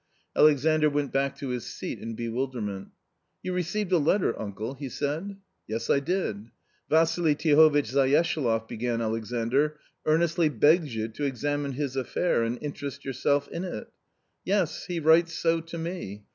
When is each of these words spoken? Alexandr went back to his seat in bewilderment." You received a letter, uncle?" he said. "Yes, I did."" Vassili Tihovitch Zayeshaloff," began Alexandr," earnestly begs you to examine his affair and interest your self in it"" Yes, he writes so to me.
Alexandr 0.35 0.89
went 0.89 1.11
back 1.13 1.35
to 1.35 1.49
his 1.49 1.63
seat 1.63 1.99
in 1.99 2.15
bewilderment." 2.15 2.87
You 3.43 3.53
received 3.53 3.91
a 3.91 3.99
letter, 3.99 4.33
uncle?" 4.41 4.73
he 4.73 4.89
said. 4.89 5.37
"Yes, 5.67 5.91
I 5.91 5.99
did."" 5.99 6.47
Vassili 6.89 7.35
Tihovitch 7.35 7.91
Zayeshaloff," 7.93 8.67
began 8.67 8.99
Alexandr," 8.99 9.77
earnestly 10.07 10.49
begs 10.49 10.95
you 10.95 11.07
to 11.09 11.25
examine 11.25 11.73
his 11.73 11.95
affair 11.95 12.41
and 12.41 12.57
interest 12.63 13.05
your 13.05 13.13
self 13.13 13.47
in 13.49 13.63
it"" 13.63 13.91
Yes, 14.43 14.85
he 14.87 14.99
writes 14.99 15.33
so 15.37 15.59
to 15.61 15.77
me. 15.77 16.23